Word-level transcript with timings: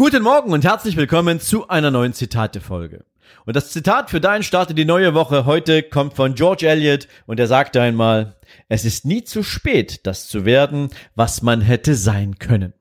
Guten 0.00 0.22
Morgen 0.22 0.54
und 0.54 0.64
herzlich 0.64 0.96
willkommen 0.96 1.40
zu 1.40 1.68
einer 1.68 1.90
neuen 1.90 2.14
Zitate-Folge. 2.14 3.04
Und 3.44 3.54
das 3.54 3.70
Zitat 3.70 4.08
für 4.08 4.18
deinen 4.18 4.42
Start 4.42 4.70
in 4.70 4.76
die 4.76 4.86
neue 4.86 5.12
Woche 5.12 5.44
heute 5.44 5.82
kommt 5.82 6.14
von 6.14 6.34
George 6.34 6.66
Eliot 6.66 7.06
und 7.26 7.38
er 7.38 7.46
sagte 7.46 7.82
einmal, 7.82 8.34
es 8.70 8.86
ist 8.86 9.04
nie 9.04 9.24
zu 9.24 9.42
spät, 9.42 10.06
das 10.06 10.26
zu 10.26 10.46
werden, 10.46 10.88
was 11.16 11.42
man 11.42 11.60
hätte 11.60 11.94
sein 11.96 12.38
können. 12.38 12.72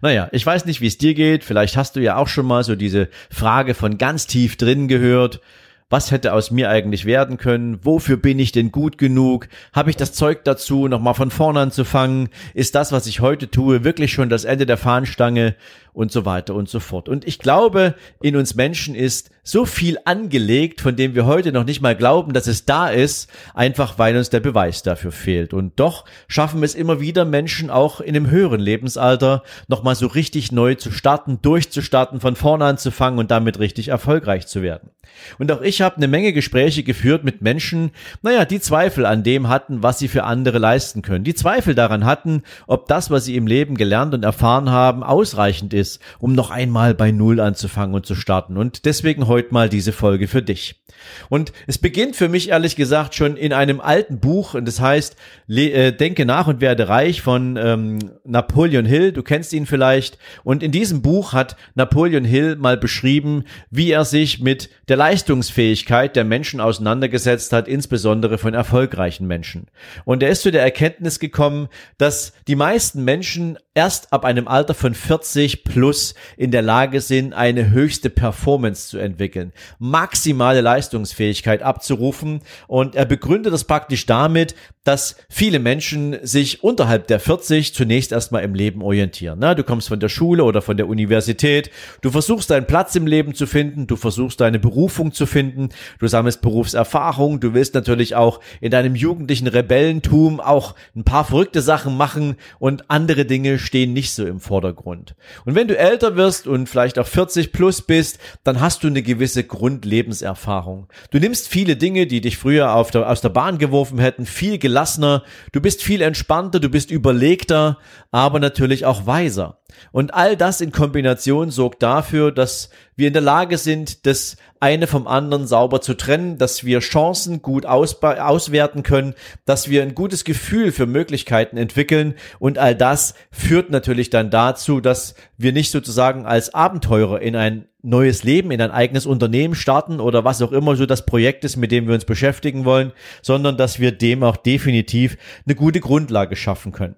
Naja, 0.00 0.30
ich 0.32 0.46
weiß 0.46 0.64
nicht, 0.64 0.80
wie 0.80 0.86
es 0.86 0.96
dir 0.96 1.12
geht. 1.12 1.44
Vielleicht 1.44 1.76
hast 1.76 1.96
du 1.96 2.00
ja 2.00 2.16
auch 2.16 2.28
schon 2.28 2.46
mal 2.46 2.64
so 2.64 2.76
diese 2.76 3.10
Frage 3.28 3.74
von 3.74 3.98
ganz 3.98 4.26
tief 4.26 4.56
drin 4.56 4.88
gehört 4.88 5.42
was 5.90 6.10
hätte 6.10 6.32
aus 6.32 6.50
mir 6.50 6.70
eigentlich 6.70 7.04
werden 7.04 7.36
können, 7.36 7.84
wofür 7.84 8.16
bin 8.16 8.38
ich 8.38 8.52
denn 8.52 8.72
gut 8.72 8.98
genug, 8.98 9.48
habe 9.72 9.90
ich 9.90 9.96
das 9.96 10.12
Zeug 10.12 10.42
dazu, 10.44 10.88
nochmal 10.88 11.14
von 11.14 11.30
vorne 11.30 11.60
anzufangen, 11.60 12.30
ist 12.54 12.74
das, 12.74 12.90
was 12.90 13.06
ich 13.06 13.20
heute 13.20 13.50
tue, 13.50 13.84
wirklich 13.84 14.12
schon 14.12 14.28
das 14.28 14.44
Ende 14.44 14.66
der 14.66 14.76
Fahnenstange 14.76 15.54
und 15.94 16.12
so 16.12 16.26
weiter 16.26 16.54
und 16.54 16.68
so 16.68 16.80
fort. 16.80 17.08
Und 17.08 17.26
ich 17.26 17.38
glaube, 17.38 17.94
in 18.20 18.36
uns 18.36 18.54
Menschen 18.54 18.94
ist 18.94 19.30
so 19.44 19.64
viel 19.64 19.98
angelegt, 20.04 20.80
von 20.80 20.96
dem 20.96 21.14
wir 21.14 21.26
heute 21.26 21.52
noch 21.52 21.64
nicht 21.64 21.80
mal 21.80 21.94
glauben, 21.94 22.32
dass 22.32 22.46
es 22.46 22.64
da 22.64 22.88
ist, 22.88 23.30
einfach 23.54 23.98
weil 23.98 24.16
uns 24.16 24.30
der 24.30 24.40
Beweis 24.40 24.82
dafür 24.82 25.12
fehlt. 25.12 25.54
Und 25.54 25.78
doch 25.78 26.04
schaffen 26.26 26.62
es 26.62 26.74
immer 26.74 27.00
wieder 27.00 27.24
Menschen 27.24 27.70
auch 27.70 28.00
in 28.00 28.16
einem 28.16 28.30
höheren 28.30 28.60
Lebensalter 28.60 29.42
nochmal 29.68 29.94
so 29.94 30.06
richtig 30.06 30.50
neu 30.50 30.74
zu 30.74 30.90
starten, 30.90 31.40
durchzustarten, 31.42 32.20
von 32.20 32.36
vorne 32.36 32.64
anzufangen 32.64 33.18
und 33.18 33.30
damit 33.30 33.58
richtig 33.58 33.88
erfolgreich 33.88 34.46
zu 34.46 34.62
werden. 34.62 34.90
Und 35.38 35.52
auch 35.52 35.60
ich 35.60 35.82
habe 35.82 35.96
eine 35.96 36.08
Menge 36.08 36.32
Gespräche 36.32 36.82
geführt 36.82 37.22
mit 37.22 37.42
Menschen, 37.42 37.90
naja, 38.22 38.44
die 38.44 38.60
Zweifel 38.60 39.06
an 39.06 39.22
dem 39.22 39.48
hatten, 39.48 39.82
was 39.82 39.98
sie 39.98 40.08
für 40.08 40.24
andere 40.24 40.58
leisten 40.58 41.02
können. 41.02 41.24
Die 41.24 41.34
Zweifel 41.34 41.74
daran 41.74 42.04
hatten, 42.04 42.42
ob 42.66 42.88
das, 42.88 43.10
was 43.10 43.26
sie 43.26 43.36
im 43.36 43.46
Leben 43.46 43.76
gelernt 43.76 44.14
und 44.14 44.24
erfahren 44.24 44.70
haben, 44.70 45.02
ausreichend 45.02 45.74
ist, 45.74 45.83
um 46.18 46.34
noch 46.34 46.50
einmal 46.50 46.94
bei 46.94 47.10
Null 47.10 47.40
anzufangen 47.40 47.94
und 47.94 48.06
zu 48.06 48.14
starten. 48.14 48.56
Und 48.56 48.84
deswegen 48.84 49.26
heute 49.26 49.52
mal 49.52 49.68
diese 49.68 49.92
Folge 49.92 50.28
für 50.28 50.42
dich. 50.42 50.84
Und 51.28 51.52
es 51.66 51.78
beginnt 51.78 52.16
für 52.16 52.28
mich 52.28 52.50
ehrlich 52.50 52.76
gesagt 52.76 53.14
schon 53.14 53.36
in 53.36 53.52
einem 53.52 53.80
alten 53.80 54.20
Buch, 54.20 54.54
und 54.54 54.66
das 54.66 54.80
heißt 54.80 55.16
äh, 55.48 55.92
Denke 55.92 56.24
nach 56.24 56.46
und 56.46 56.60
werde 56.60 56.88
reich 56.88 57.22
von 57.22 57.56
ähm, 57.56 57.98
Napoleon 58.24 58.84
Hill. 58.84 59.12
Du 59.12 59.22
kennst 59.22 59.52
ihn 59.52 59.66
vielleicht. 59.66 60.18
Und 60.42 60.62
in 60.62 60.72
diesem 60.72 61.02
Buch 61.02 61.32
hat 61.32 61.56
Napoleon 61.74 62.24
Hill 62.24 62.56
mal 62.56 62.76
beschrieben, 62.76 63.44
wie 63.70 63.90
er 63.90 64.04
sich 64.04 64.40
mit 64.40 64.70
der 64.88 64.96
Leistungsfähigkeit 64.96 66.16
der 66.16 66.24
Menschen 66.24 66.60
auseinandergesetzt 66.60 67.52
hat, 67.52 67.68
insbesondere 67.68 68.38
von 68.38 68.54
erfolgreichen 68.54 69.26
Menschen. 69.26 69.66
Und 70.04 70.22
er 70.22 70.30
ist 70.30 70.42
zu 70.42 70.50
der 70.50 70.62
Erkenntnis 70.62 71.18
gekommen, 71.18 71.68
dass 71.98 72.32
die 72.48 72.56
meisten 72.56 73.04
Menschen 73.04 73.58
erst 73.74 74.12
ab 74.12 74.24
einem 74.24 74.48
Alter 74.48 74.74
von 74.74 74.94
40 74.94 75.64
plus 75.74 76.14
in 76.36 76.52
der 76.52 76.62
Lage 76.62 77.00
sind, 77.00 77.32
eine 77.32 77.70
höchste 77.70 78.08
Performance 78.08 78.86
zu 78.86 78.98
entwickeln, 78.98 79.52
maximale 79.80 80.60
Leistungsfähigkeit 80.60 81.62
abzurufen. 81.62 82.42
Und 82.68 82.94
er 82.94 83.06
begründet 83.06 83.52
das 83.52 83.64
praktisch 83.64 84.06
damit, 84.06 84.54
dass 84.84 85.16
viele 85.30 85.58
Menschen 85.58 86.16
sich 86.22 86.62
unterhalb 86.62 87.08
der 87.08 87.18
40 87.18 87.74
zunächst 87.74 88.12
erstmal 88.12 88.44
im 88.44 88.54
Leben 88.54 88.82
orientieren. 88.82 89.38
Na, 89.40 89.54
du 89.54 89.64
kommst 89.64 89.88
von 89.88 89.98
der 89.98 90.10
Schule 90.10 90.44
oder 90.44 90.62
von 90.62 90.76
der 90.76 90.86
Universität, 90.86 91.70
du 92.02 92.10
versuchst 92.10 92.50
deinen 92.50 92.66
Platz 92.66 92.94
im 92.94 93.06
Leben 93.06 93.34
zu 93.34 93.46
finden, 93.46 93.86
du 93.86 93.96
versuchst 93.96 94.40
deine 94.40 94.58
Berufung 94.58 95.12
zu 95.12 95.26
finden, 95.26 95.70
du 95.98 96.06
sammelst 96.06 96.42
Berufserfahrung, 96.42 97.40
du 97.40 97.54
willst 97.54 97.74
natürlich 97.74 98.14
auch 98.14 98.40
in 98.60 98.70
deinem 98.70 98.94
jugendlichen 98.94 99.48
Rebellentum 99.48 100.38
auch 100.38 100.74
ein 100.94 101.04
paar 101.04 101.24
verrückte 101.24 101.62
Sachen 101.62 101.96
machen 101.96 102.36
und 102.58 102.90
andere 102.90 103.24
Dinge 103.24 103.58
stehen 103.58 103.94
nicht 103.94 104.12
so 104.12 104.26
im 104.26 104.38
Vordergrund. 104.38 105.16
Und 105.46 105.54
wenn 105.54 105.63
du 105.68 105.76
älter 105.76 106.16
wirst 106.16 106.46
und 106.46 106.68
vielleicht 106.68 106.98
auch 106.98 107.06
40 107.06 107.52
plus 107.52 107.82
bist, 107.82 108.18
dann 108.42 108.60
hast 108.60 108.82
du 108.82 108.88
eine 108.88 109.02
gewisse 109.02 109.44
Grundlebenserfahrung. 109.44 110.88
Du 111.10 111.18
nimmst 111.18 111.48
viele 111.48 111.76
Dinge, 111.76 112.06
die 112.06 112.20
dich 112.20 112.36
früher 112.36 112.84
der, 112.92 113.08
aus 113.08 113.20
der 113.20 113.28
Bahn 113.28 113.58
geworfen 113.58 113.98
hätten, 113.98 114.26
viel 114.26 114.58
gelassener, 114.58 115.22
du 115.52 115.60
bist 115.60 115.82
viel 115.82 116.02
entspannter, 116.02 116.60
du 116.60 116.68
bist 116.68 116.90
überlegter, 116.90 117.78
aber 118.10 118.38
natürlich 118.40 118.84
auch 118.84 119.06
weiser. 119.06 119.58
Und 119.92 120.14
all 120.14 120.36
das 120.36 120.60
in 120.60 120.72
Kombination 120.72 121.50
sorgt 121.50 121.82
dafür, 121.82 122.32
dass 122.32 122.70
wir 122.96 123.08
in 123.08 123.12
der 123.12 123.22
Lage 123.22 123.58
sind, 123.58 124.06
das 124.06 124.36
eine 124.60 124.86
vom 124.86 125.06
anderen 125.06 125.46
sauber 125.46 125.80
zu 125.80 125.94
trennen, 125.94 126.38
dass 126.38 126.64
wir 126.64 126.78
Chancen 126.80 127.42
gut 127.42 127.66
auswerten 127.66 128.82
können, 128.82 129.14
dass 129.44 129.68
wir 129.68 129.82
ein 129.82 129.94
gutes 129.94 130.24
Gefühl 130.24 130.72
für 130.72 130.86
Möglichkeiten 130.86 131.56
entwickeln 131.56 132.14
und 132.38 132.56
all 132.56 132.74
das 132.74 133.14
führt 133.30 133.70
natürlich 133.70 134.10
dann 134.10 134.30
dazu, 134.30 134.80
dass 134.80 135.16
wir 135.36 135.52
nicht 135.54 135.70
sozusagen 135.70 136.26
als 136.26 136.52
Abenteurer 136.52 137.22
in 137.22 137.36
ein 137.36 137.66
neues 137.82 138.24
Leben, 138.24 138.50
in 138.50 138.60
ein 138.60 138.70
eigenes 138.70 139.06
Unternehmen 139.06 139.54
starten 139.54 140.00
oder 140.00 140.24
was 140.24 140.42
auch 140.42 140.52
immer 140.52 140.76
so 140.76 140.86
das 140.86 141.06
Projekt 141.06 141.44
ist, 141.44 141.56
mit 141.56 141.72
dem 141.72 141.86
wir 141.86 141.94
uns 141.94 142.04
beschäftigen 142.04 142.64
wollen, 142.64 142.92
sondern 143.22 143.56
dass 143.56 143.80
wir 143.80 143.92
dem 143.92 144.22
auch 144.22 144.36
definitiv 144.36 145.16
eine 145.46 145.54
gute 145.54 145.80
Grundlage 145.80 146.36
schaffen 146.36 146.72
können. 146.72 146.96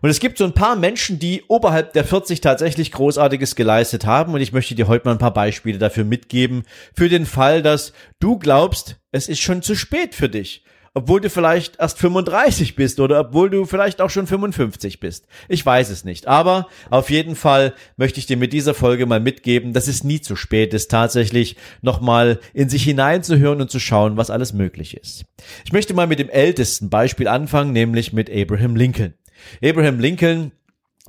Und 0.00 0.10
es 0.10 0.20
gibt 0.20 0.38
so 0.38 0.44
ein 0.44 0.52
paar 0.52 0.76
Menschen, 0.76 1.18
die 1.18 1.42
oberhalb 1.48 1.92
der 1.92 2.04
40 2.04 2.40
tatsächlich 2.40 2.92
Großartiges 2.92 3.56
geleistet 3.56 4.06
haben. 4.06 4.34
Und 4.34 4.40
ich 4.40 4.52
möchte 4.52 4.74
dir 4.74 4.86
heute 4.86 5.06
mal 5.06 5.12
ein 5.12 5.18
paar 5.18 5.34
Beispiele 5.34 5.78
dafür 5.78 6.04
mitgeben. 6.04 6.64
Für 6.94 7.08
den 7.08 7.26
Fall, 7.26 7.62
dass 7.62 7.92
du 8.20 8.38
glaubst, 8.38 9.00
es 9.10 9.28
ist 9.28 9.40
schon 9.40 9.62
zu 9.62 9.74
spät 9.74 10.14
für 10.14 10.28
dich. 10.28 10.64
Obwohl 10.96 11.20
du 11.20 11.28
vielleicht 11.28 11.80
erst 11.80 11.98
35 11.98 12.76
bist 12.76 13.00
oder 13.00 13.18
obwohl 13.18 13.50
du 13.50 13.64
vielleicht 13.64 14.00
auch 14.00 14.10
schon 14.10 14.28
55 14.28 15.00
bist. 15.00 15.26
Ich 15.48 15.66
weiß 15.66 15.90
es 15.90 16.04
nicht. 16.04 16.28
Aber 16.28 16.68
auf 16.88 17.10
jeden 17.10 17.34
Fall 17.34 17.74
möchte 17.96 18.20
ich 18.20 18.26
dir 18.26 18.36
mit 18.36 18.52
dieser 18.52 18.74
Folge 18.74 19.04
mal 19.04 19.18
mitgeben, 19.18 19.72
dass 19.72 19.88
es 19.88 20.04
nie 20.04 20.20
zu 20.20 20.36
spät 20.36 20.72
ist, 20.72 20.92
tatsächlich 20.92 21.56
nochmal 21.82 22.38
in 22.52 22.68
sich 22.68 22.84
hineinzuhören 22.84 23.60
und 23.60 23.72
zu 23.72 23.80
schauen, 23.80 24.16
was 24.16 24.30
alles 24.30 24.52
möglich 24.52 24.96
ist. 24.96 25.24
Ich 25.64 25.72
möchte 25.72 25.94
mal 25.94 26.06
mit 26.06 26.20
dem 26.20 26.30
ältesten 26.30 26.90
Beispiel 26.90 27.26
anfangen, 27.26 27.72
nämlich 27.72 28.12
mit 28.12 28.30
Abraham 28.30 28.76
Lincoln. 28.76 29.14
Abraham 29.62 29.98
Lincoln 29.98 30.52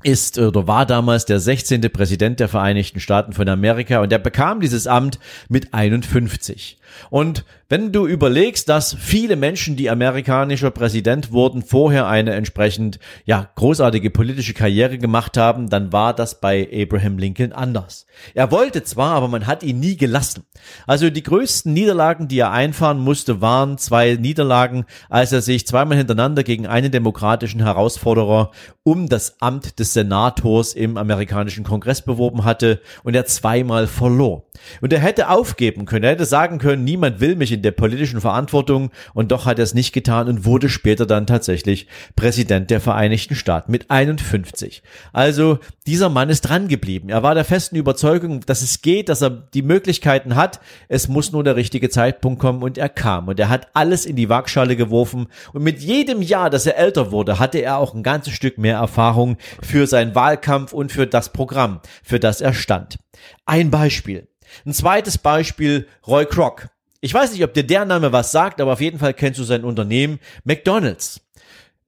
ist 0.05 0.37
oder 0.37 0.67
war 0.67 0.85
damals 0.85 1.25
der 1.25 1.39
16. 1.39 1.81
Präsident 1.81 2.39
der 2.39 2.47
Vereinigten 2.47 2.99
Staaten 2.99 3.33
von 3.33 3.47
Amerika 3.49 4.01
und 4.01 4.11
er 4.11 4.19
bekam 4.19 4.59
dieses 4.59 4.87
Amt 4.87 5.19
mit 5.49 5.73
51. 5.73 6.79
Und 7.09 7.43
wenn 7.67 7.91
du 7.91 8.05
überlegst, 8.05 8.69
dass 8.69 8.93
viele 8.93 9.35
Menschen, 9.35 9.75
die 9.75 9.89
amerikanischer 9.89 10.69
Präsident 10.69 11.31
wurden, 11.31 11.63
vorher 11.63 12.07
eine 12.07 12.33
entsprechend 12.33 12.99
ja 13.25 13.49
großartige 13.55 14.11
politische 14.11 14.53
Karriere 14.53 14.99
gemacht 14.99 15.35
haben, 15.35 15.69
dann 15.69 15.91
war 15.91 16.13
das 16.13 16.39
bei 16.39 16.69
Abraham 16.71 17.17
Lincoln 17.17 17.53
anders. 17.53 18.05
Er 18.35 18.51
wollte 18.51 18.83
zwar, 18.83 19.15
aber 19.15 19.29
man 19.29 19.47
hat 19.47 19.63
ihn 19.63 19.79
nie 19.79 19.97
gelassen. 19.97 20.43
Also 20.85 21.09
die 21.09 21.23
größten 21.23 21.73
Niederlagen, 21.73 22.27
die 22.27 22.37
er 22.37 22.51
einfahren 22.51 22.99
musste, 22.99 23.41
waren 23.41 23.79
zwei 23.79 24.13
Niederlagen, 24.13 24.85
als 25.09 25.31
er 25.31 25.41
sich 25.41 25.65
zweimal 25.65 25.97
hintereinander 25.97 26.43
gegen 26.43 26.67
einen 26.67 26.91
demokratischen 26.91 27.63
Herausforderer 27.63 28.51
um 28.83 29.09
das 29.09 29.41
Amt 29.41 29.79
des 29.79 29.93
Senators 29.93 30.73
im 30.73 30.97
amerikanischen 30.97 31.63
Kongress 31.63 32.03
beworben 32.03 32.45
hatte 32.45 32.79
und 33.03 33.15
er 33.15 33.25
zweimal 33.25 33.87
verlor. 33.87 34.45
Und 34.81 34.93
er 34.93 34.99
hätte 34.99 35.29
aufgeben 35.29 35.85
können, 35.85 36.03
er 36.03 36.11
hätte 36.11 36.25
sagen 36.25 36.59
können, 36.59 36.83
niemand 36.83 37.19
will 37.19 37.35
mich 37.35 37.54
in 37.55 37.61
der 37.61 37.71
politischen 37.71 38.21
Verantwortung 38.21 38.91
und 39.13 39.31
doch 39.31 39.45
hat 39.45 39.59
er 39.59 39.63
es 39.63 39.73
nicht 39.73 39.93
getan 39.93 40.27
und 40.27 40.45
wurde 40.45 40.69
später 40.69 41.05
dann 41.05 41.27
tatsächlich 41.27 41.87
Präsident 42.15 42.69
der 42.69 42.79
Vereinigten 42.79 43.35
Staaten 43.35 43.71
mit 43.71 43.89
51. 43.89 44.83
Also 45.11 45.59
dieser 45.87 46.09
Mann 46.09 46.29
ist 46.29 46.41
dran 46.41 46.67
geblieben. 46.67 47.09
Er 47.09 47.23
war 47.23 47.35
der 47.35 47.45
festen 47.45 47.75
Überzeugung, 47.75 48.41
dass 48.41 48.61
es 48.61 48.81
geht, 48.81 49.09
dass 49.09 49.21
er 49.21 49.29
die 49.29 49.61
Möglichkeiten 49.61 50.35
hat. 50.35 50.59
Es 50.87 51.07
muss 51.07 51.31
nur 51.31 51.43
der 51.43 51.55
richtige 51.55 51.89
Zeitpunkt 51.89 52.39
kommen 52.39 52.61
und 52.63 52.77
er 52.77 52.89
kam 52.89 53.27
und 53.27 53.39
er 53.39 53.49
hat 53.49 53.69
alles 53.73 54.05
in 54.05 54.15
die 54.15 54.29
Waagschale 54.29 54.75
geworfen 54.75 55.27
und 55.53 55.63
mit 55.63 55.81
jedem 55.81 56.21
Jahr, 56.21 56.49
dass 56.49 56.65
er 56.65 56.77
älter 56.77 57.11
wurde, 57.11 57.39
hatte 57.39 57.59
er 57.59 57.77
auch 57.77 57.93
ein 57.93 58.03
ganzes 58.03 58.33
Stück 58.33 58.57
mehr 58.57 58.77
Erfahrung 58.77 59.37
für 59.61 59.87
seinen 59.87 60.15
Wahlkampf 60.15 60.73
und 60.73 60.91
für 60.91 61.07
das 61.07 61.31
Programm, 61.31 61.79
für 62.03 62.19
das 62.19 62.41
er 62.41 62.53
stand. 62.53 62.97
Ein 63.45 63.71
Beispiel. 63.71 64.27
Ein 64.65 64.73
zweites 64.73 65.17
Beispiel, 65.17 65.87
Roy 66.07 66.25
Kroc. 66.25 66.67
Ich 67.05 67.13
weiß 67.13 67.33
nicht, 67.33 67.43
ob 67.43 67.53
dir 67.53 67.61
der 67.61 67.85
Name 67.85 68.11
was 68.13 68.31
sagt, 68.31 68.59
aber 68.59 68.73
auf 68.73 68.81
jeden 68.81 68.97
Fall 68.97 69.13
kennst 69.13 69.39
du 69.39 69.43
sein 69.43 69.63
Unternehmen 69.63 70.17
McDonald's. 70.43 71.21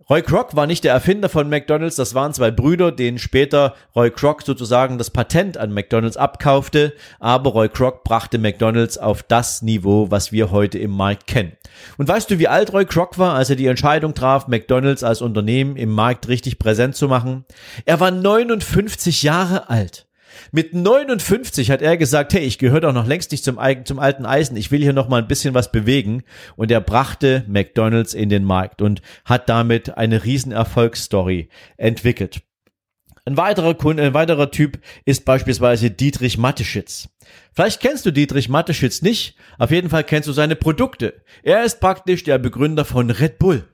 Roy 0.07 0.21
Kroc 0.21 0.55
war 0.55 0.67
nicht 0.67 0.83
der 0.83 0.93
Erfinder 0.93 1.27
von 1.27 1.49
McDonald's, 1.49 1.95
das 1.95 2.13
waren 2.13 2.35
zwei 2.35 2.51
Brüder, 2.51 2.91
denen 2.91 3.17
später 3.17 3.73
Roy 3.95 4.11
Kroc 4.11 4.43
sozusagen 4.43 4.99
das 4.99 5.09
Patent 5.09 5.57
an 5.57 5.73
McDonald's 5.73 6.17
abkaufte, 6.17 6.93
aber 7.19 7.49
Roy 7.49 7.67
Kroc 7.67 8.03
brachte 8.03 8.37
McDonald's 8.37 8.99
auf 8.99 9.23
das 9.23 9.63
Niveau, 9.63 10.11
was 10.11 10.31
wir 10.31 10.51
heute 10.51 10.77
im 10.77 10.91
Markt 10.91 11.25
kennen. 11.25 11.53
Und 11.97 12.07
weißt 12.07 12.29
du, 12.29 12.37
wie 12.37 12.47
alt 12.47 12.71
Roy 12.71 12.85
Kroc 12.85 13.17
war, 13.17 13.33
als 13.33 13.49
er 13.49 13.55
die 13.55 13.65
Entscheidung 13.65 14.13
traf, 14.13 14.47
McDonald's 14.47 15.03
als 15.03 15.23
Unternehmen 15.23 15.77
im 15.77 15.89
Markt 15.89 16.27
richtig 16.27 16.59
präsent 16.59 16.95
zu 16.95 17.07
machen? 17.07 17.43
Er 17.85 17.99
war 17.99 18.11
59 18.11 19.23
Jahre 19.23 19.71
alt. 19.71 20.06
Mit 20.51 20.73
59 20.73 21.71
hat 21.71 21.81
er 21.81 21.97
gesagt, 21.97 22.33
hey, 22.33 22.41
ich 22.41 22.57
gehöre 22.57 22.81
doch 22.81 22.93
noch 22.93 23.07
längst 23.07 23.31
nicht 23.31 23.43
zum, 23.43 23.59
zum 23.83 23.99
alten 23.99 24.25
Eisen, 24.25 24.57
ich 24.57 24.71
will 24.71 24.81
hier 24.81 24.93
noch 24.93 25.09
mal 25.09 25.21
ein 25.21 25.27
bisschen 25.27 25.53
was 25.53 25.71
bewegen. 25.71 26.23
Und 26.55 26.71
er 26.71 26.81
brachte 26.81 27.43
McDonald's 27.47 28.13
in 28.13 28.29
den 28.29 28.43
Markt 28.43 28.81
und 28.81 29.01
hat 29.25 29.49
damit 29.49 29.97
eine 29.97 30.23
riesen 30.23 30.51
Erfolgsstory 30.51 31.49
entwickelt. 31.77 32.41
Ein 33.27 33.35
weiterer 33.35 33.73
Kunde, 33.73 34.03
ein 34.03 34.13
weiterer 34.13 34.51
Typ 34.51 34.79
ist 35.03 35.25
beispielsweise 35.25 35.91
Dietrich 35.91 36.37
Matteschitz. 36.37 37.09
Vielleicht 37.53 37.81
kennst 37.81 38.05
du 38.05 38.11
Dietrich 38.11 38.47
Matteschitz 38.47 39.01
nicht, 39.01 39.35
auf 39.57 39.71
jeden 39.71 39.89
Fall 39.89 40.05
kennst 40.05 40.29
du 40.29 40.31
seine 40.31 40.55
Produkte. 40.55 41.21
Er 41.43 41.65
ist 41.65 41.81
praktisch 41.81 42.23
der 42.23 42.37
Begründer 42.37 42.85
von 42.85 43.09
Red 43.09 43.37
Bull. 43.37 43.67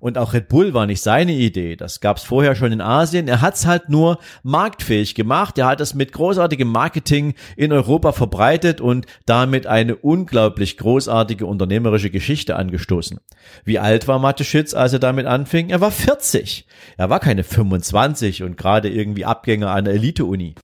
Und 0.00 0.16
auch 0.18 0.32
Red 0.32 0.48
Bull 0.48 0.74
war 0.74 0.86
nicht 0.86 1.02
seine 1.02 1.32
Idee. 1.32 1.76
Das 1.76 2.00
gab's 2.00 2.24
vorher 2.24 2.56
schon 2.56 2.72
in 2.72 2.80
Asien. 2.80 3.28
Er 3.28 3.42
hat's 3.42 3.66
halt 3.66 3.90
nur 3.90 4.18
marktfähig 4.42 5.14
gemacht. 5.14 5.58
Er 5.58 5.66
hat 5.66 5.80
es 5.80 5.94
mit 5.94 6.12
großartigem 6.12 6.66
Marketing 6.66 7.34
in 7.56 7.72
Europa 7.72 8.12
verbreitet 8.12 8.80
und 8.80 9.06
damit 9.26 9.66
eine 9.66 9.96
unglaublich 9.96 10.78
großartige 10.78 11.44
unternehmerische 11.44 12.10
Geschichte 12.10 12.56
angestoßen. 12.56 13.20
Wie 13.64 13.78
alt 13.78 14.08
war 14.08 14.18
Mateschitz, 14.18 14.72
als 14.72 14.94
er 14.94 14.98
damit 14.98 15.26
anfing? 15.26 15.68
Er 15.68 15.82
war 15.82 15.90
40. 15.90 16.66
Er 16.96 17.10
war 17.10 17.20
keine 17.20 17.44
25 17.44 18.42
und 18.42 18.56
gerade 18.56 18.88
irgendwie 18.88 19.26
Abgänger 19.26 19.72
einer 19.72 19.90
Elite-Uni. 19.90 20.54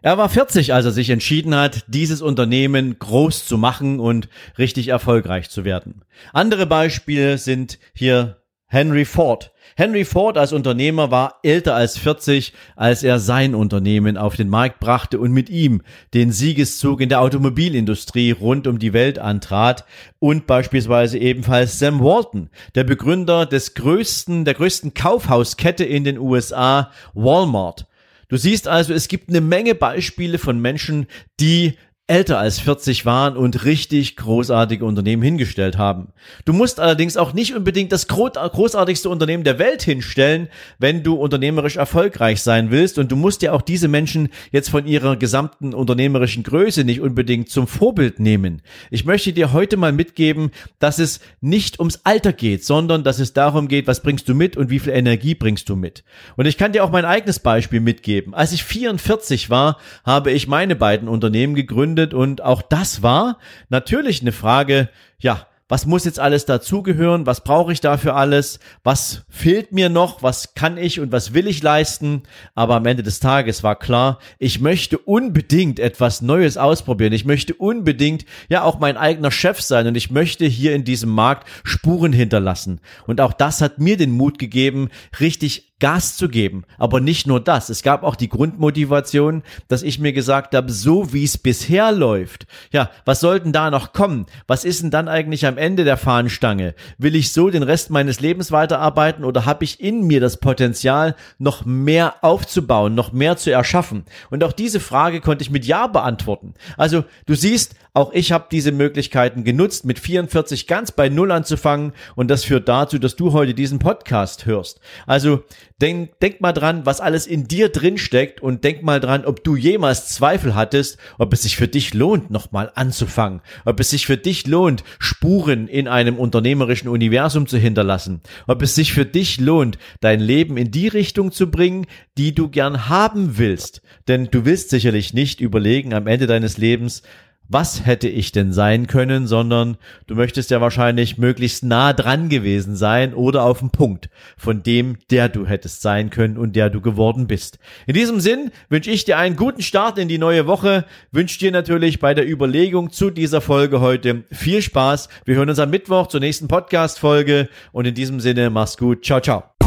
Er 0.00 0.16
war 0.16 0.28
40, 0.28 0.72
als 0.72 0.84
er 0.84 0.92
sich 0.92 1.10
entschieden 1.10 1.56
hat, 1.56 1.84
dieses 1.88 2.22
Unternehmen 2.22 2.98
groß 3.00 3.46
zu 3.46 3.58
machen 3.58 3.98
und 3.98 4.28
richtig 4.56 4.88
erfolgreich 4.88 5.50
zu 5.50 5.64
werden. 5.64 6.04
Andere 6.32 6.66
Beispiele 6.66 7.36
sind 7.36 7.80
hier 7.94 8.36
Henry 8.70 9.06
Ford. 9.06 9.50
Henry 9.76 10.04
Ford 10.04 10.36
als 10.36 10.52
Unternehmer 10.52 11.10
war 11.10 11.36
älter 11.42 11.74
als 11.74 11.96
40, 11.96 12.52
als 12.76 13.02
er 13.02 13.18
sein 13.18 13.54
Unternehmen 13.54 14.18
auf 14.18 14.36
den 14.36 14.50
Markt 14.50 14.78
brachte 14.78 15.18
und 15.18 15.32
mit 15.32 15.48
ihm 15.48 15.80
den 16.12 16.32
Siegeszug 16.32 17.00
in 17.00 17.08
der 17.08 17.22
Automobilindustrie 17.22 18.32
rund 18.32 18.66
um 18.66 18.78
die 18.78 18.92
Welt 18.92 19.18
antrat 19.18 19.86
und 20.18 20.46
beispielsweise 20.46 21.16
ebenfalls 21.16 21.78
Sam 21.78 22.00
Walton, 22.00 22.50
der 22.74 22.84
Begründer 22.84 23.46
des 23.46 23.72
größten, 23.72 24.44
der 24.44 24.52
größten 24.52 24.92
Kaufhauskette 24.92 25.84
in 25.84 26.04
den 26.04 26.18
USA, 26.18 26.90
Walmart. 27.14 27.86
Du 28.28 28.36
siehst 28.36 28.68
also, 28.68 28.92
es 28.92 29.08
gibt 29.08 29.30
eine 29.30 29.40
Menge 29.40 29.74
Beispiele 29.74 30.36
von 30.36 30.60
Menschen, 30.60 31.06
die 31.40 31.78
älter 32.08 32.38
als 32.38 32.58
40 32.58 33.04
waren 33.04 33.36
und 33.36 33.66
richtig 33.66 34.16
großartige 34.16 34.82
Unternehmen 34.86 35.22
hingestellt 35.22 35.76
haben. 35.76 36.08
Du 36.46 36.54
musst 36.54 36.80
allerdings 36.80 37.18
auch 37.18 37.34
nicht 37.34 37.54
unbedingt 37.54 37.92
das 37.92 38.08
großartigste 38.08 39.10
Unternehmen 39.10 39.44
der 39.44 39.58
Welt 39.58 39.82
hinstellen, 39.82 40.48
wenn 40.78 41.02
du 41.02 41.16
unternehmerisch 41.16 41.76
erfolgreich 41.76 42.42
sein 42.42 42.70
willst 42.70 42.98
und 42.98 43.12
du 43.12 43.16
musst 43.16 43.42
ja 43.42 43.52
auch 43.52 43.60
diese 43.60 43.88
Menschen 43.88 44.30
jetzt 44.52 44.70
von 44.70 44.86
ihrer 44.86 45.16
gesamten 45.16 45.74
unternehmerischen 45.74 46.44
Größe 46.44 46.82
nicht 46.82 47.02
unbedingt 47.02 47.50
zum 47.50 47.66
Vorbild 47.66 48.20
nehmen. 48.20 48.62
Ich 48.90 49.04
möchte 49.04 49.34
dir 49.34 49.52
heute 49.52 49.76
mal 49.76 49.92
mitgeben, 49.92 50.50
dass 50.78 50.98
es 50.98 51.20
nicht 51.42 51.78
ums 51.78 52.00
Alter 52.04 52.32
geht, 52.32 52.64
sondern 52.64 53.04
dass 53.04 53.18
es 53.18 53.34
darum 53.34 53.68
geht, 53.68 53.86
was 53.86 54.00
bringst 54.00 54.26
du 54.30 54.34
mit 54.34 54.56
und 54.56 54.70
wie 54.70 54.78
viel 54.78 54.94
Energie 54.94 55.34
bringst 55.34 55.68
du 55.68 55.76
mit. 55.76 56.04
Und 56.38 56.46
ich 56.46 56.56
kann 56.56 56.72
dir 56.72 56.84
auch 56.84 56.90
mein 56.90 57.04
eigenes 57.04 57.38
Beispiel 57.38 57.80
mitgeben. 57.80 58.32
Als 58.32 58.52
ich 58.52 58.64
44 58.64 59.50
war, 59.50 59.76
habe 60.04 60.32
ich 60.32 60.48
meine 60.48 60.74
beiden 60.74 61.06
Unternehmen 61.06 61.54
gegründet 61.54 61.97
gegründet 61.98 62.14
und 62.14 62.42
auch 62.42 62.62
das 62.62 63.02
war 63.02 63.38
natürlich 63.68 64.20
eine 64.20 64.32
Frage, 64.32 64.88
ja, 65.18 65.46
was 65.70 65.84
muss 65.84 66.06
jetzt 66.06 66.18
alles 66.18 66.46
dazugehören, 66.46 67.26
was 67.26 67.44
brauche 67.44 67.74
ich 67.74 67.82
dafür 67.82 68.16
alles, 68.16 68.58
was 68.84 69.24
fehlt 69.28 69.70
mir 69.70 69.90
noch, 69.90 70.22
was 70.22 70.54
kann 70.54 70.78
ich 70.78 70.98
und 70.98 71.12
was 71.12 71.34
will 71.34 71.46
ich 71.46 71.62
leisten. 71.62 72.22
Aber 72.54 72.76
am 72.76 72.86
Ende 72.86 73.02
des 73.02 73.20
Tages 73.20 73.62
war 73.62 73.78
klar, 73.78 74.18
ich 74.38 74.60
möchte 74.60 74.96
unbedingt 74.96 75.78
etwas 75.78 76.22
Neues 76.22 76.56
ausprobieren. 76.56 77.12
Ich 77.12 77.26
möchte 77.26 77.52
unbedingt 77.52 78.24
ja 78.48 78.62
auch 78.62 78.78
mein 78.78 78.96
eigener 78.96 79.30
Chef 79.30 79.60
sein 79.60 79.86
und 79.86 79.94
ich 79.94 80.10
möchte 80.10 80.46
hier 80.46 80.74
in 80.74 80.84
diesem 80.84 81.10
Markt 81.10 81.46
Spuren 81.64 82.14
hinterlassen. 82.14 82.80
Und 83.06 83.20
auch 83.20 83.34
das 83.34 83.60
hat 83.60 83.78
mir 83.78 83.98
den 83.98 84.12
Mut 84.12 84.38
gegeben, 84.38 84.88
richtig 85.20 85.67
Gas 85.80 86.16
zu 86.16 86.28
geben. 86.28 86.64
Aber 86.76 87.00
nicht 87.00 87.26
nur 87.26 87.40
das. 87.40 87.68
Es 87.68 87.82
gab 87.82 88.02
auch 88.02 88.16
die 88.16 88.28
Grundmotivation, 88.28 89.42
dass 89.68 89.82
ich 89.82 89.98
mir 89.98 90.12
gesagt 90.12 90.54
habe, 90.54 90.72
so 90.72 91.12
wie 91.12 91.24
es 91.24 91.38
bisher 91.38 91.92
läuft, 91.92 92.46
ja, 92.72 92.90
was 93.04 93.20
sollten 93.20 93.52
da 93.52 93.70
noch 93.70 93.92
kommen? 93.92 94.26
Was 94.46 94.64
ist 94.64 94.82
denn 94.82 94.90
dann 94.90 95.08
eigentlich 95.08 95.46
am 95.46 95.58
Ende 95.58 95.84
der 95.84 95.96
Fahnenstange? 95.96 96.74
Will 96.98 97.14
ich 97.14 97.32
so 97.32 97.50
den 97.50 97.62
Rest 97.62 97.90
meines 97.90 98.20
Lebens 98.20 98.50
weiterarbeiten 98.50 99.24
oder 99.24 99.46
habe 99.46 99.64
ich 99.64 99.80
in 99.80 100.06
mir 100.06 100.20
das 100.20 100.38
Potenzial, 100.38 101.14
noch 101.38 101.64
mehr 101.64 102.16
aufzubauen, 102.22 102.94
noch 102.94 103.12
mehr 103.12 103.36
zu 103.36 103.50
erschaffen? 103.50 104.04
Und 104.30 104.42
auch 104.44 104.52
diese 104.52 104.80
Frage 104.80 105.20
konnte 105.20 105.42
ich 105.42 105.50
mit 105.50 105.64
Ja 105.64 105.86
beantworten. 105.86 106.54
Also 106.76 107.04
du 107.26 107.34
siehst, 107.34 107.74
auch 107.94 108.12
ich 108.12 108.32
habe 108.32 108.46
diese 108.50 108.72
Möglichkeiten 108.72 109.44
genutzt, 109.44 109.84
mit 109.84 109.98
44 109.98 110.66
ganz 110.66 110.92
bei 110.92 111.08
Null 111.08 111.32
anzufangen 111.32 111.92
und 112.16 112.28
das 112.28 112.44
führt 112.44 112.68
dazu, 112.68 112.98
dass 112.98 113.16
du 113.16 113.32
heute 113.32 113.54
diesen 113.54 113.78
Podcast 113.78 114.46
hörst. 114.46 114.80
Also 115.06 115.42
Denk, 115.80 116.18
denk 116.18 116.40
mal 116.40 116.52
dran, 116.52 116.86
was 116.86 117.00
alles 117.00 117.28
in 117.28 117.46
dir 117.46 117.68
drin 117.68 117.98
steckt 117.98 118.42
und 118.42 118.64
denk 118.64 118.82
mal 118.82 118.98
dran, 118.98 119.24
ob 119.24 119.44
du 119.44 119.54
jemals 119.54 120.08
Zweifel 120.08 120.56
hattest, 120.56 120.98
ob 121.18 121.32
es 121.32 121.42
sich 121.42 121.56
für 121.56 121.68
dich 121.68 121.94
lohnt, 121.94 122.32
nochmal 122.32 122.72
anzufangen, 122.74 123.42
ob 123.64 123.78
es 123.78 123.90
sich 123.90 124.04
für 124.04 124.16
dich 124.16 124.48
lohnt, 124.48 124.82
Spuren 124.98 125.68
in 125.68 125.86
einem 125.86 126.18
unternehmerischen 126.18 126.88
Universum 126.88 127.46
zu 127.46 127.58
hinterlassen, 127.58 128.22
ob 128.48 128.60
es 128.62 128.74
sich 128.74 128.92
für 128.92 129.06
dich 129.06 129.38
lohnt, 129.38 129.78
dein 130.00 130.18
Leben 130.18 130.56
in 130.56 130.72
die 130.72 130.88
Richtung 130.88 131.30
zu 131.30 131.48
bringen, 131.48 131.86
die 132.16 132.34
du 132.34 132.48
gern 132.48 132.88
haben 132.88 133.38
willst. 133.38 133.80
Denn 134.08 134.26
du 134.32 134.44
willst 134.44 134.70
sicherlich 134.70 135.14
nicht 135.14 135.40
überlegen 135.40 135.94
am 135.94 136.08
Ende 136.08 136.26
deines 136.26 136.58
Lebens, 136.58 137.04
was 137.48 137.86
hätte 137.86 138.08
ich 138.08 138.32
denn 138.32 138.52
sein 138.52 138.86
können, 138.86 139.26
sondern 139.26 139.76
du 140.06 140.14
möchtest 140.14 140.50
ja 140.50 140.60
wahrscheinlich 140.60 141.18
möglichst 141.18 141.64
nah 141.64 141.92
dran 141.92 142.28
gewesen 142.28 142.76
sein 142.76 143.14
oder 143.14 143.42
auf 143.44 143.60
dem 143.60 143.70
Punkt 143.70 144.10
von 144.36 144.62
dem, 144.62 144.98
der 145.10 145.28
du 145.28 145.46
hättest 145.46 145.82
sein 145.82 146.10
können 146.10 146.36
und 146.36 146.54
der 146.56 146.70
du 146.70 146.80
geworden 146.80 147.26
bist. 147.26 147.58
In 147.86 147.94
diesem 147.94 148.20
Sinn 148.20 148.50
wünsche 148.68 148.90
ich 148.90 149.04
dir 149.04 149.18
einen 149.18 149.36
guten 149.36 149.62
Start 149.62 149.98
in 149.98 150.08
die 150.08 150.18
neue 150.18 150.46
Woche, 150.46 150.84
wünsche 151.10 151.38
dir 151.38 151.50
natürlich 151.50 152.00
bei 152.00 152.14
der 152.14 152.28
Überlegung 152.28 152.90
zu 152.90 153.10
dieser 153.10 153.40
Folge 153.40 153.80
heute 153.80 154.24
viel 154.30 154.62
Spaß. 154.62 155.08
Wir 155.24 155.36
hören 155.36 155.48
uns 155.48 155.58
am 155.58 155.70
Mittwoch 155.70 156.08
zur 156.08 156.20
nächsten 156.20 156.48
Podcast-Folge 156.48 157.48
und 157.72 157.86
in 157.86 157.94
diesem 157.94 158.20
Sinne 158.20 158.50
mach's 158.50 158.76
gut. 158.76 159.04
Ciao, 159.04 159.20
ciao. 159.20 159.57